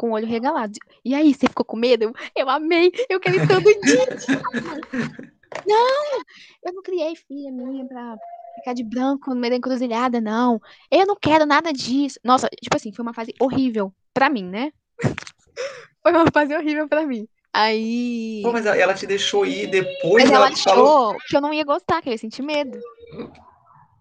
Com 0.02 0.10
o 0.10 0.14
olho 0.14 0.26
regalado. 0.26 0.74
E 1.06 1.14
aí, 1.14 1.32
você 1.32 1.46
ficou 1.48 1.64
com 1.64 1.78
medo? 1.78 2.06
Eu, 2.06 2.14
eu 2.36 2.50
amei, 2.50 2.92
eu 3.08 3.20
quero 3.20 3.36
ir 3.36 3.48
todo 3.48 3.64
dia. 3.64 4.06
Não, 5.68 6.22
eu 6.66 6.74
não 6.74 6.82
criei 6.82 7.14
filha 7.16 7.52
minha 7.52 7.86
pra 7.86 8.16
ficar 8.56 8.74
de 8.74 8.84
branco 8.84 9.30
no 9.32 9.36
meio 9.40 9.52
da 9.52 9.58
encruzilhada, 9.58 10.22
não. 10.22 10.62
Eu 10.90 11.06
não 11.06 11.16
quero 11.16 11.46
nada 11.46 11.74
disso. 11.74 12.18
Nossa, 12.24 12.48
tipo 12.64 12.74
assim, 12.76 12.94
foi 12.94 13.04
uma 13.04 13.14
fase 13.14 13.34
horrível 13.40 13.94
pra 14.14 14.30
mim, 14.30 14.44
né? 14.46 14.72
Foi 16.02 16.14
uma 16.14 16.26
fase 16.34 16.56
horrível 16.56 16.88
pra 16.88 17.06
mim. 17.06 17.28
Aí. 17.54 18.40
Pô, 18.44 18.52
mas 18.54 18.66
ela 18.66 18.94
te 18.96 19.06
deixou 19.06 19.46
ir 19.46 19.68
depois 19.68 20.24
Mas 20.24 20.32
ela 20.32 20.48
ela 20.48 20.56
te 20.56 20.64
falou. 20.64 21.10
achou 21.10 21.18
que 21.28 21.36
eu 21.38 21.42
não 21.42 21.54
ia 21.54 21.64
gostar, 21.66 22.02
que 22.02 22.08
eu 22.10 22.14
ia 22.14 22.18
sentir 22.18 22.42
medo. 22.42 22.80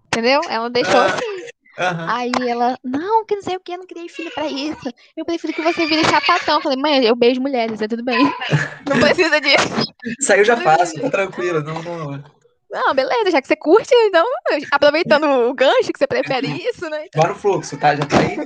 Entendeu? 0.07 0.40
Ela 0.49 0.71
deixou 0.71 0.99
Ah. 1.00 1.07
assim. 1.07 1.50
Aham. 1.80 2.06
Aí 2.10 2.49
ela, 2.49 2.76
não, 2.84 3.25
que 3.25 3.34
não 3.34 3.42
sei 3.42 3.56
o 3.56 3.60
que, 3.60 3.72
eu 3.72 3.78
não 3.78 3.87
criei 3.87 4.08
filho 4.08 4.30
pra 4.34 4.46
isso. 4.46 4.92
Eu 5.16 5.25
prefiro 5.25 5.54
que 5.54 5.62
você 5.62 5.87
vire 5.87 6.04
sapatão. 6.04 6.56
Eu 6.56 6.62
falei, 6.62 6.76
mãe, 6.76 7.04
eu 7.04 7.16
beijo 7.16 7.40
mulheres, 7.40 7.80
é 7.80 7.88
tudo 7.88 8.04
bem. 8.04 8.18
Não 8.87 8.99
precisa 8.99 9.40
disso. 9.40 9.92
Isso 10.18 10.32
aí 10.32 10.40
eu 10.40 10.44
já 10.44 10.56
faço, 10.56 11.00
tá 11.00 11.10
tranquilo. 11.10 11.62
Não, 11.62 11.82
não. 11.82 12.25
Não, 12.70 12.94
beleza, 12.94 13.30
já 13.30 13.40
que 13.40 13.46
você 13.46 13.56
curte, 13.56 13.94
então, 13.94 14.26
aproveitando 14.70 15.25
o 15.25 15.54
gancho 15.54 15.92
que 15.92 15.99
você 15.99 16.06
prefere 16.06 16.49
isso, 16.68 16.88
né? 16.88 17.06
Bora 17.14 17.34
no 17.34 17.38
fluxo, 17.38 17.78
tá? 17.78 17.94
Já 17.94 18.06
tá 18.06 18.18
aí? 18.18 18.37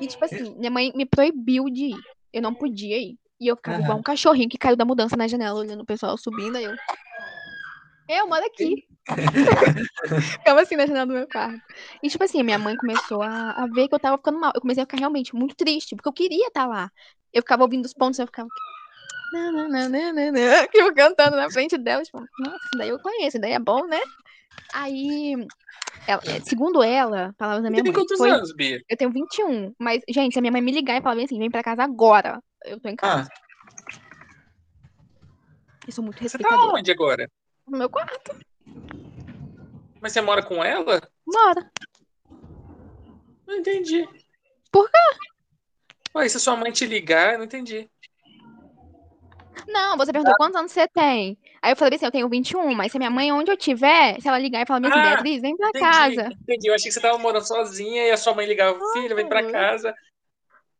E 0.00 0.06
tipo 0.06 0.24
assim, 0.24 0.54
minha 0.56 0.70
mãe 0.70 0.92
me 0.94 1.04
proibiu 1.04 1.66
de 1.66 1.84
ir. 1.84 2.00
Eu 2.32 2.42
não 2.42 2.54
podia 2.54 2.98
ir. 2.98 3.16
E 3.40 3.46
eu 3.46 3.56
ficava 3.56 3.76
Aham. 3.76 3.84
igual 3.84 3.98
um 3.98 4.02
cachorrinho 4.02 4.48
que 4.48 4.58
caiu 4.58 4.76
da 4.76 4.84
mudança 4.84 5.16
na 5.16 5.28
janela, 5.28 5.60
olhando 5.60 5.82
o 5.82 5.86
pessoal 5.86 6.16
subindo, 6.16 6.56
aí 6.56 6.64
eu. 6.64 6.74
Eu 8.08 8.28
moro 8.28 8.44
aqui. 8.44 8.84
ficava 10.38 10.60
assim 10.62 10.76
na 10.76 10.86
janela 10.86 11.06
do 11.06 11.12
meu 11.12 11.26
quarto. 11.28 11.60
E 12.02 12.08
tipo 12.08 12.24
assim, 12.24 12.40
a 12.40 12.44
minha 12.44 12.58
mãe 12.58 12.76
começou 12.76 13.22
a, 13.22 13.52
a 13.52 13.66
ver 13.66 13.88
que 13.88 13.94
eu 13.94 14.00
tava 14.00 14.16
ficando 14.16 14.38
mal. 14.40 14.52
Eu 14.54 14.60
comecei 14.60 14.82
a 14.82 14.86
ficar 14.86 14.98
realmente 14.98 15.34
muito 15.34 15.54
triste, 15.54 15.94
porque 15.96 16.08
eu 16.08 16.12
queria 16.12 16.46
estar 16.48 16.66
lá. 16.66 16.90
Eu 17.32 17.42
ficava 17.42 17.62
ouvindo 17.62 17.84
os 17.84 17.92
pontos, 17.92 18.18
eu 18.18 18.26
ficava. 18.26 18.48
Não, 19.32 19.52
não, 19.52 19.68
não, 19.68 19.88
não, 19.88 20.12
não, 20.12 20.32
não. 20.32 20.66
Tipo, 20.68 20.94
cantando 20.94 21.36
na 21.36 21.50
frente 21.50 21.76
dela. 21.76 22.02
Tipo, 22.02 22.28
nossa, 22.38 22.58
daí 22.76 22.88
eu 22.88 22.98
conheço, 22.98 23.38
daí 23.40 23.52
é 23.52 23.58
bom, 23.58 23.86
né? 23.86 24.00
Aí, 24.72 25.34
ela- 26.06 26.22
é, 26.26 26.40
segundo 26.40 26.82
ela, 26.82 27.34
palavras 27.38 27.62
da 27.64 27.70
minha 27.70 27.82
Tem 27.82 27.92
mãe, 27.92 28.00
quantos 28.00 28.18
foi, 28.18 28.30
anos, 28.30 28.52
Bia? 28.54 28.80
eu 28.88 28.96
tenho 28.96 29.10
21, 29.10 29.74
mas, 29.78 30.02
gente, 30.08 30.32
se 30.32 30.38
a 30.38 30.42
minha 30.42 30.52
mãe 30.52 30.60
me 30.60 30.72
ligar 30.72 30.98
e 30.98 31.02
falar 31.02 31.16
bem 31.16 31.24
assim, 31.24 31.38
vem 31.38 31.50
pra 31.50 31.62
casa 31.62 31.82
agora, 31.82 32.40
eu 32.64 32.80
tô 32.80 32.88
em 32.88 32.96
casa. 32.96 33.28
Ah, 33.30 33.44
Eu 35.86 35.92
sou 35.92 36.04
muito 36.04 36.18
Você 36.18 36.28
tá 36.28 36.36
respeitadora. 36.36 36.78
onde 36.78 36.90
agora? 36.92 37.30
No 37.66 37.78
meu 37.78 37.88
quarto, 37.90 38.36
Mas 40.00 40.12
você 40.12 40.20
mora 40.20 40.42
com 40.42 40.62
ela? 40.62 41.00
mora. 41.26 41.70
Não 43.46 43.56
entendi. 43.56 44.06
Por 44.70 44.90
quê? 44.90 44.98
Ué, 46.14 46.28
se 46.28 46.38
sua 46.40 46.56
mãe 46.56 46.70
te 46.72 46.86
ligar, 46.86 47.32
eu 47.32 47.38
não 47.38 47.44
entendi. 47.44 47.88
Não, 49.66 49.96
você 49.96 50.12
perguntou 50.12 50.36
quantos 50.36 50.56
anos 50.56 50.72
você 50.72 50.86
tem. 50.88 51.38
Aí 51.62 51.72
eu 51.72 51.76
falei 51.76 51.96
assim, 51.96 52.04
eu 52.04 52.10
tenho 52.12 52.28
21, 52.28 52.74
mas 52.74 52.92
se 52.92 52.98
minha 52.98 53.10
mãe, 53.10 53.32
onde 53.32 53.50
eu 53.50 53.56
tiver, 53.56 54.20
se 54.20 54.28
ela 54.28 54.38
ligar 54.38 54.62
e 54.62 54.66
falar 54.66 54.86
assim, 54.86 54.98
Ah, 54.98 55.02
Beatriz, 55.02 55.40
vem 55.40 55.56
pra 55.56 55.68
Entendi, 55.70 55.84
casa. 55.86 56.28
entendi. 56.42 56.68
Eu 56.68 56.74
achei 56.74 56.88
que 56.88 56.92
você 56.92 57.00
tava 57.00 57.18
morando 57.18 57.46
sozinha 57.46 58.06
e 58.06 58.10
a 58.10 58.16
sua 58.16 58.34
mãe 58.34 58.46
ligava, 58.46 58.78
filha, 58.92 59.14
vem 59.14 59.26
pra 59.28 59.42
Uhum. 59.42 59.52
casa. 59.52 59.94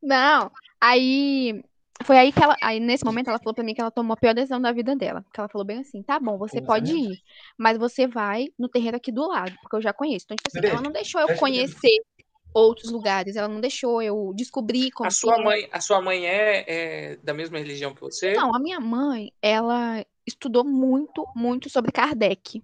Não, 0.03 0.51
aí 0.81 1.65
foi 2.05 2.17
aí 2.19 2.33
que 2.33 2.43
ela, 2.43 2.57
aí 2.63 2.79
nesse 2.81 3.05
momento 3.05 3.29
ela 3.29 3.39
falou 3.39 3.55
pra 3.55 3.65
mim 3.65 3.75
que 3.75 3.81
ela 3.81 3.91
tomou 3.91 4.15
a 4.15 4.17
pior 4.17 4.35
decisão 4.35 4.61
da 4.61 4.73
vida 4.73 4.95
dela, 4.95 5.23
porque 5.23 5.41
ela 5.41 5.49
falou 5.49 5.65
bem 5.67 5.79
assim, 5.79 6.03
tá 6.03 6.19
bom, 6.19 6.39
você 6.39 6.61
Pois 6.61 6.67
pode 6.67 6.93
é. 6.93 6.95
ir, 6.95 7.19
mas 7.59 7.79
você 7.79 8.07
vai 8.07 8.49
no 8.59 8.69
terreiro 8.69 8.97
aqui 8.97 9.11
do 9.11 9.27
lado, 9.27 9.55
porque 9.63 9.77
eu 9.77 9.83
já 9.83 9.93
conheço. 9.93 10.27
Então, 10.27 10.37
tipo 10.37 10.49
assim, 10.49 10.67
ela 10.67 10.81
não 10.83 10.93
deixou 10.93 11.21
eu 11.21 11.37
conhecer 11.37 12.01
outros 12.53 12.91
lugares, 12.93 13.35
ela 13.37 13.49
não 13.49 13.61
deixou 13.61 14.01
eu 14.01 14.33
descobrir 14.35 14.91
como 14.93 15.09
A 15.09 15.11
sua 15.11 15.35
que 15.35 15.41
é. 15.41 15.45
mãe, 15.45 15.69
a 15.73 15.81
sua 15.81 16.01
mãe 16.01 16.27
é, 16.27 16.65
é 16.67 17.17
da 17.17 17.35
mesma 17.35 17.59
religião 17.59 17.95
que 17.95 18.01
você? 18.01 18.35
Não, 18.35 18.55
a 18.55 18.61
minha 18.61 18.79
mãe, 18.79 19.33
ela 19.43 20.05
estudou 20.27 20.65
muito, 20.65 21.27
muito 21.35 21.69
sobre 21.69 21.91
Kardec. 21.91 22.63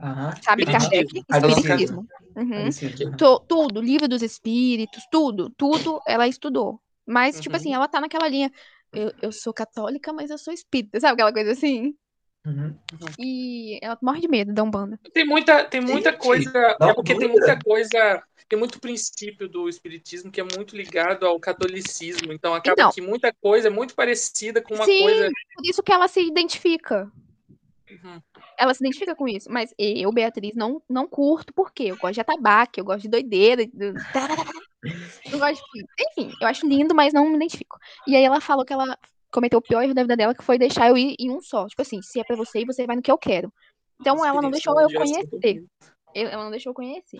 aham. 0.00 0.34
Sabe 0.42 0.64
Espiritismo. 0.64 1.26
Kardec? 1.28 1.58
Espiritismo. 1.58 2.08
Uhum. 2.34 3.46
Tudo, 3.46 3.80
livro 3.80 4.08
dos 4.08 4.22
espíritos, 4.22 5.04
tudo, 5.10 5.50
tudo 5.50 6.00
ela 6.06 6.26
estudou. 6.26 6.80
Mas, 7.06 7.40
tipo 7.40 7.54
Uhum. 7.54 7.60
assim, 7.60 7.74
ela 7.74 7.88
tá 7.88 8.00
naquela 8.00 8.28
linha. 8.28 8.50
Eu, 8.92 9.12
eu 9.22 9.32
sou 9.32 9.52
católica, 9.54 10.12
mas 10.12 10.30
eu 10.30 10.36
sou 10.38 10.52
espírita, 10.52 11.00
sabe 11.00 11.14
aquela 11.14 11.32
coisa 11.32 11.52
assim? 11.52 11.94
Uhum. 12.44 12.76
E 13.18 13.78
ela 13.80 13.96
morre 14.02 14.20
de 14.20 14.28
medo 14.28 14.52
da 14.52 14.62
Umbanda. 14.62 14.98
Tem 15.14 15.24
muita, 15.24 15.64
tem 15.64 15.80
muita 15.80 16.10
Gente, 16.10 16.20
coisa. 16.20 16.76
É 16.80 16.92
porque 16.92 17.14
tem 17.14 17.28
muita 17.28 17.58
coisa. 17.58 18.22
Tem 18.48 18.58
muito 18.58 18.80
princípio 18.80 19.48
do 19.48 19.68
espiritismo 19.68 20.30
que 20.30 20.40
é 20.40 20.44
muito 20.44 20.76
ligado 20.76 21.24
ao 21.24 21.38
catolicismo. 21.40 22.32
Então 22.32 22.52
acaba 22.52 22.74
Então. 22.74 22.90
que 22.92 23.00
muita 23.00 23.32
coisa 23.32 23.68
é 23.68 23.70
muito 23.70 23.94
parecida 23.94 24.60
com 24.60 24.74
uma 24.74 24.84
Sim. 24.84 25.02
coisa. 25.02 25.30
Por 25.54 25.64
isso 25.64 25.82
que 25.82 25.92
ela 25.92 26.08
se 26.08 26.20
identifica. 26.20 27.10
Uhum. 27.90 28.20
Ela 28.58 28.74
se 28.74 28.82
identifica 28.82 29.14
com 29.14 29.28
isso. 29.28 29.50
Mas 29.50 29.72
eu, 29.78 30.12
Beatriz, 30.12 30.52
não, 30.54 30.82
não 30.88 31.06
curto, 31.06 31.52
porque 31.54 31.84
eu 31.84 31.96
gosto 31.96 32.14
de 32.14 32.20
atabaque, 32.20 32.80
eu 32.80 32.84
gosto 32.84 33.02
de 33.02 33.08
doideira. 33.08 33.64
de- 33.64 33.92
Eu 35.30 35.38
gosto 35.38 35.62
de... 35.74 35.84
Enfim, 36.10 36.32
eu 36.40 36.48
acho 36.48 36.66
lindo, 36.66 36.94
mas 36.94 37.12
não 37.12 37.28
me 37.28 37.36
identifico. 37.36 37.78
E 38.06 38.16
aí 38.16 38.24
ela 38.24 38.40
falou 38.40 38.64
que 38.64 38.72
ela 38.72 38.98
cometeu 39.30 39.58
o 39.58 39.62
pior 39.62 39.82
erro 39.82 39.94
da 39.94 40.02
vida 40.02 40.16
dela, 40.16 40.34
que 40.34 40.44
foi 40.44 40.58
deixar 40.58 40.88
eu 40.88 40.96
ir 40.96 41.14
em 41.18 41.30
um 41.30 41.40
só. 41.40 41.66
Tipo 41.66 41.82
assim, 41.82 42.02
se 42.02 42.20
é 42.20 42.24
pra 42.24 42.36
você 42.36 42.64
você 42.64 42.86
vai 42.86 42.96
no 42.96 43.02
que 43.02 43.10
eu 43.10 43.18
quero. 43.18 43.52
Então 44.00 44.24
ela 44.24 44.42
não 44.42 44.50
deixou 44.50 44.78
eu 44.80 44.88
conhecer. 44.92 45.64
Eu- 46.14 46.28
ela 46.28 46.44
não 46.44 46.50
deixou 46.50 46.70
eu 46.70 46.74
conhecer. 46.74 47.18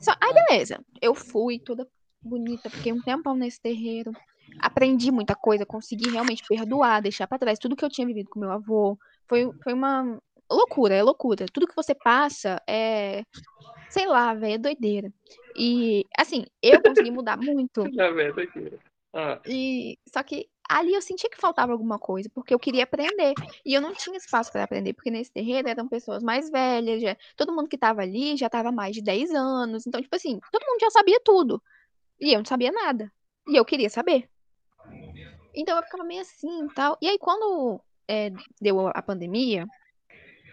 Só, 0.00 0.12
aí, 0.20 0.32
beleza. 0.32 0.80
Eu 1.00 1.14
fui 1.14 1.58
toda 1.58 1.86
bonita, 2.22 2.70
fiquei 2.70 2.92
um 2.92 3.00
tempão 3.00 3.34
nesse 3.34 3.60
terreiro. 3.60 4.12
Aprendi 4.60 5.10
muita 5.10 5.34
coisa, 5.34 5.66
consegui 5.66 6.10
realmente 6.10 6.44
perdoar, 6.48 7.02
deixar 7.02 7.26
pra 7.26 7.38
trás 7.38 7.58
tudo 7.58 7.76
que 7.76 7.84
eu 7.84 7.90
tinha 7.90 8.06
vivido 8.06 8.30
com 8.30 8.40
meu 8.40 8.50
avô. 8.50 8.96
Foi, 9.28 9.50
foi 9.62 9.72
uma 9.72 10.18
loucura, 10.50 10.94
é 10.94 11.02
loucura. 11.02 11.46
Tudo 11.52 11.66
que 11.66 11.76
você 11.76 11.94
passa 11.94 12.62
é. 12.68 13.24
Sei 13.92 14.06
lá, 14.06 14.32
velho, 14.32 14.54
é 14.54 14.58
doideira. 14.58 15.12
E, 15.54 16.06
assim, 16.18 16.46
eu 16.62 16.80
consegui 16.80 17.10
mudar 17.10 17.36
muito. 17.36 17.84
Já 17.92 18.08
vendo 18.10 18.40
aqui. 18.40 18.78
Ah, 19.12 19.38
E 19.46 19.98
só 20.08 20.22
que 20.22 20.48
ali 20.66 20.94
eu 20.94 21.02
sentia 21.02 21.28
que 21.28 21.36
faltava 21.36 21.72
alguma 21.72 21.98
coisa, 21.98 22.30
porque 22.34 22.54
eu 22.54 22.58
queria 22.58 22.84
aprender. 22.84 23.34
E 23.66 23.74
eu 23.74 23.82
não 23.82 23.92
tinha 23.92 24.16
espaço 24.16 24.50
para 24.50 24.64
aprender, 24.64 24.94
porque 24.94 25.10
nesse 25.10 25.30
terreiro 25.30 25.68
eram 25.68 25.86
pessoas 25.86 26.22
mais 26.22 26.48
velhas, 26.50 27.02
já, 27.02 27.14
todo 27.36 27.52
mundo 27.52 27.68
que 27.68 27.76
tava 27.76 28.00
ali 28.00 28.34
já 28.34 28.48
tava 28.48 28.70
há 28.70 28.72
mais 28.72 28.94
de 28.94 29.02
10 29.02 29.30
anos. 29.32 29.86
Então, 29.86 30.00
tipo 30.00 30.16
assim, 30.16 30.40
todo 30.50 30.64
mundo 30.66 30.80
já 30.80 30.90
sabia 30.90 31.20
tudo. 31.22 31.62
E 32.18 32.32
eu 32.32 32.38
não 32.38 32.46
sabia 32.46 32.72
nada. 32.72 33.12
E 33.46 33.56
eu 33.56 33.64
queria 33.64 33.90
saber. 33.90 34.26
Então 35.54 35.76
eu 35.76 35.82
ficava 35.82 36.02
meio 36.02 36.22
assim 36.22 36.64
e 36.64 36.74
tal. 36.74 36.96
E 37.02 37.08
aí, 37.08 37.18
quando 37.18 37.78
é, 38.08 38.30
deu 38.58 38.88
a 38.88 39.02
pandemia, 39.02 39.66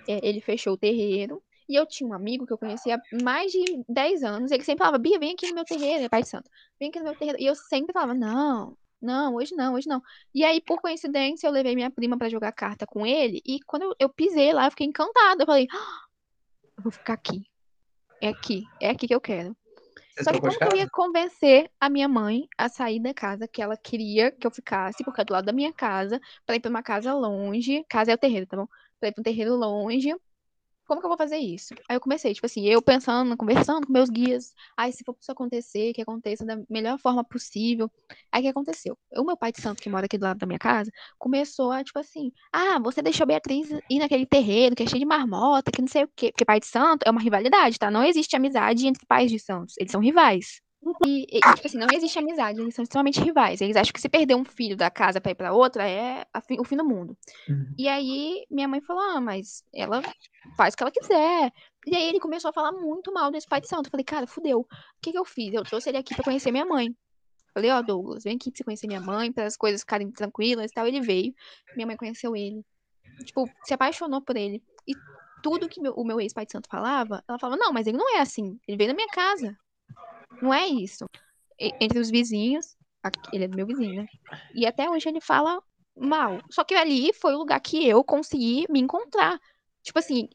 é, 0.10 0.28
ele 0.28 0.42
fechou 0.42 0.74
o 0.74 0.78
terreiro. 0.78 1.42
E 1.70 1.76
eu 1.76 1.86
tinha 1.86 2.10
um 2.10 2.14
amigo 2.14 2.48
que 2.48 2.52
eu 2.52 2.58
conhecia 2.58 2.96
há 2.96 3.24
mais 3.24 3.52
de 3.52 3.84
10 3.88 4.24
anos. 4.24 4.50
Ele 4.52 4.64
sempre 4.64 4.80
falava, 4.84 4.98
Bia, 4.98 5.20
vem 5.20 5.34
aqui 5.34 5.48
no 5.48 5.54
meu 5.54 5.64
terreiro, 5.64 6.04
é 6.06 6.10
Pai 6.10 6.24
de 6.24 6.30
Santo. 6.30 6.50
Vem 6.80 6.90
aqui 6.90 6.98
no 6.98 7.06
meu 7.06 7.16
terreiro. 7.16 7.40
E 7.40 7.46
eu 7.46 7.54
sempre 7.54 7.94
falava, 7.94 8.16
não, 8.16 8.76
não, 9.00 9.36
hoje 9.36 9.56
não, 9.56 9.76
hoje 9.76 9.88
não. 9.88 10.02
E 10.34 10.44
aí, 10.44 10.60
por 10.60 10.82
coincidência, 10.82 11.48
eu 11.48 11.52
levei 11.52 11.76
minha 11.76 11.92
prima 11.92 12.18
pra 12.18 12.28
jogar 12.28 12.52
carta 12.52 12.88
com 12.88 13.06
ele. 13.06 13.40
E 13.46 13.60
quando 13.68 13.84
eu, 13.84 13.96
eu 14.00 14.10
pisei 14.10 14.52
lá, 14.52 14.66
eu 14.66 14.72
fiquei 14.72 14.88
encantada. 14.88 15.44
Eu 15.44 15.46
falei, 15.46 15.68
"Ah, 15.72 16.00
eu 16.78 16.84
vou 16.84 16.92
ficar 16.92 17.14
aqui. 17.14 17.44
É 18.20 18.30
aqui, 18.30 18.64
é 18.82 18.90
aqui 18.90 19.08
que 19.08 19.14
eu 19.16 19.22
quero. 19.22 19.56
Você 20.16 20.24
Só 20.24 20.32
que 20.32 20.42
como 20.42 20.58
que 20.58 20.64
eu 20.64 20.76
ia 20.76 20.90
convencer 20.90 21.72
a 21.80 21.90
minha 21.90 22.08
mãe 22.10 22.48
a 22.58 22.68
sair 22.68 23.00
da 23.00 23.14
casa 23.14 23.48
que 23.48 23.62
ela 23.62 23.78
queria 23.78 24.32
que 24.32 24.46
eu 24.46 24.52
ficasse, 24.52 25.04
porque 25.04 25.22
é 25.22 25.24
do 25.26 25.32
lado 25.32 25.46
da 25.46 25.54
minha 25.54 25.72
casa, 25.72 26.20
pra 26.46 26.56
ir 26.56 26.60
pra 26.60 26.70
uma 26.70 26.84
casa 26.84 27.14
longe. 27.14 27.86
Casa 27.88 28.12
é 28.12 28.16
o 28.16 28.18
terreiro, 28.18 28.46
tá 28.48 28.58
bom? 28.58 28.68
Pra 29.00 29.10
ir 29.10 29.14
pra 29.14 29.22
um 29.22 29.24
terreiro 29.24 29.56
longe. 29.56 30.14
Como 30.90 31.02
que 31.02 31.06
eu 31.06 31.10
vou 31.10 31.18
fazer 31.18 31.38
isso? 31.38 31.76
Aí 31.88 31.96
eu 31.96 32.02
comecei, 32.02 32.34
tipo 32.34 32.48
assim, 32.48 32.66
eu 32.66 32.82
pensando, 32.82 33.38
conversando 33.38 33.86
com 33.86 33.94
meus 33.94 34.10
guias. 34.10 34.56
Aí, 34.76 34.92
se 34.92 35.04
for 35.06 35.16
isso 35.22 35.32
acontecer, 35.32 35.94
que 35.94 36.02
aconteça 36.02 36.44
da 36.44 36.60
melhor 36.68 36.98
forma 36.98 37.24
possível. 37.24 37.92
Aí, 38.32 38.42
o 38.42 38.44
que 38.44 38.50
aconteceu? 38.50 38.98
O 39.16 39.24
meu 39.24 39.38
pai 39.38 39.52
de 39.52 39.62
santo, 39.62 39.84
que 39.84 39.88
mora 39.88 40.08
aqui 40.08 40.18
do 40.18 40.24
lado 40.24 40.40
da 40.40 40.48
minha 40.48 40.58
casa, 40.58 40.90
começou 41.20 41.72
a, 41.72 41.84
tipo 41.84 42.00
assim, 42.00 42.32
ah, 42.52 42.80
você 42.80 43.04
deixou 43.04 43.28
Beatriz 43.28 43.70
ir 43.88 44.00
naquele 44.00 44.26
terreiro 44.26 44.76
que 44.76 44.82
é 44.82 44.88
cheio 44.88 45.00
de 45.00 45.06
marmota, 45.06 45.70
que 45.72 45.80
não 45.80 45.88
sei 45.88 46.06
o 46.06 46.10
quê. 46.16 46.32
Porque 46.32 46.44
pai 46.44 46.60
de 46.60 46.66
santo 46.66 47.04
é 47.06 47.12
uma 47.12 47.22
rivalidade, 47.22 47.78
tá? 47.78 47.92
Não 47.92 48.04
existe 48.04 48.36
amizade 48.36 48.88
entre 48.88 49.06
pais 49.06 49.30
de 49.30 49.38
santos. 49.38 49.76
Eles 49.78 49.92
são 49.92 50.02
rivais. 50.02 50.60
E, 51.06 51.24
e, 51.38 51.40
tipo 51.56 51.68
assim, 51.68 51.78
não 51.78 51.88
existe 51.94 52.18
amizade, 52.18 52.60
eles 52.62 52.74
são 52.74 52.84
extremamente 52.84 53.20
rivais. 53.20 53.60
Eles 53.62 53.76
acham 53.76 53.92
que 53.94 54.00
se 54.02 54.08
perder 54.10 54.36
um 54.36 54.46
filho 54.46 54.78
da 54.78 54.90
casa 54.90 55.20
pra 55.20 55.32
ir 55.32 55.36
pra 55.36 55.54
outra 55.54 55.88
é 55.88 56.26
a 56.34 56.40
fim- 56.42 56.60
o 56.60 56.64
fim 56.64 56.78
do 56.78 56.86
mundo. 56.86 57.18
Uhum. 57.50 57.74
E 57.78 57.88
aí, 57.88 58.46
minha 58.50 58.68
mãe 58.68 58.80
falou: 58.82 59.02
Ah, 59.04 59.20
mas 59.20 59.64
ela 59.74 60.02
faz 60.56 60.74
o 60.74 60.78
que 60.78 60.84
ela 60.84 60.92
quiser. 60.92 61.52
E 61.86 61.96
aí, 61.96 62.04
ele 62.10 62.20
começou 62.20 62.50
a 62.50 62.54
falar 62.54 62.72
muito 62.72 63.14
mal 63.14 63.30
desse 63.30 63.48
pai 63.48 63.60
de 63.60 63.68
santo. 63.68 63.88
Eu 63.88 63.92
falei: 63.92 64.04
Cara, 64.06 64.26
fudeu. 64.26 64.60
O 64.62 64.68
que 65.02 65.12
que 65.12 65.18
eu 65.18 65.26
fiz? 65.26 65.54
Eu 65.54 65.64
trouxe 65.64 65.90
ele 65.90 65.98
aqui 65.98 66.16
pra 66.16 66.24
conhecer 66.24 66.52
minha 66.52 66.66
mãe. 66.66 66.96
Falei: 67.54 67.72
Ó, 67.72 67.82
Douglas, 67.82 68.24
vem 68.24 68.36
aqui 68.38 68.50
pra 68.50 68.58
você 68.58 68.64
conhecer 68.64 68.88
minha 68.88 69.02
mãe, 69.02 69.32
para 69.34 69.46
as 69.46 69.58
coisas 69.58 69.82
ficarem 69.82 70.10
tranquilas 70.12 70.72
e 70.72 70.74
tal. 70.74 70.88
Ele 70.88 71.02
veio. 71.02 71.34
Minha 71.76 71.88
mãe 71.88 71.98
conheceu 71.98 72.36
ele. 72.36 72.64
Tipo, 73.26 73.50
se 73.66 73.74
apaixonou 73.74 74.22
por 74.22 74.38
ele. 74.38 74.64
E 74.88 74.94
tudo 75.44 75.68
que 75.68 75.82
meu- 75.82 75.94
o 75.94 76.06
meu 76.06 76.22
ex-pai 76.22 76.46
de 76.46 76.54
santo 76.54 76.70
falava, 76.70 77.22
ela 77.28 77.38
falava: 77.38 77.60
Não, 77.62 77.74
mas 77.74 77.86
ele 77.86 77.98
não 77.98 78.16
é 78.16 78.22
assim. 78.22 78.58
Ele 78.68 78.78
veio 78.78 78.88
na 78.90 78.96
minha 78.96 79.08
casa. 79.10 79.58
Não 80.42 80.54
é 80.54 80.68
isso. 80.68 81.06
E- 81.60 81.74
entre 81.80 82.00
os 82.00 82.10
vizinhos, 82.10 82.76
aqui- 83.04 83.20
ele 83.34 83.46
é 83.46 83.48
do 83.48 83.56
meu 83.56 83.66
vizinho, 83.66 84.04
né? 84.04 84.08
E 84.54 84.66
até 84.66 84.90
hoje 84.90 85.10
ele 85.10 85.20
fala 85.22 85.62
mal. 85.98 86.40
Só 86.50 86.64
que 86.64 86.74
ali 86.76 87.12
foi 87.14 87.34
o 87.36 87.40
lugar 87.40 87.60
que 87.60 87.88
eu 87.88 88.04
consegui 88.04 88.66
me 88.70 88.80
encontrar. 88.80 89.40
Tipo 89.82 90.00
assim, 90.00 90.28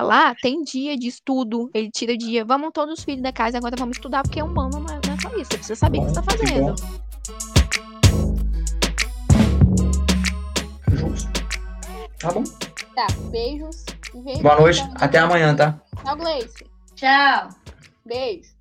lá 0.00 0.34
tem 0.34 0.62
dia 0.62 0.96
de 0.96 1.08
estudo, 1.08 1.70
ele 1.74 1.90
tira 1.90 2.16
dia, 2.16 2.44
vamos 2.44 2.70
todos 2.72 2.98
os 2.98 3.04
filhos 3.04 3.22
da 3.22 3.32
casa, 3.32 3.58
agora 3.58 3.74
vamos 3.76 3.96
estudar, 3.96 4.22
porque 4.22 4.42
um 4.42 4.52
bando 4.52 4.78
não 4.78 4.94
é, 4.94 5.00
não 5.06 5.14
é 5.14 5.20
só 5.20 5.28
isso, 5.36 5.50
você 5.50 5.56
precisa 5.56 5.74
saber 5.74 5.98
o 5.98 6.02
que 6.02 6.08
você 6.08 6.14
tá 6.14 6.22
Que 6.22 6.46
fazendo. 6.46 6.74
Justo. 10.92 11.30
Tá 12.18 12.30
bom. 12.30 12.44
Tá, 12.94 13.06
beijos. 13.30 13.84
Boa 14.42 14.60
noite. 14.60 14.82
Até 14.96 15.18
amanhã, 15.18 15.56
tá? 15.56 15.80
Tchau, 16.04 16.16
Gleice. 16.16 16.64
Tchau. 16.94 17.48
Beijo. 18.04 18.59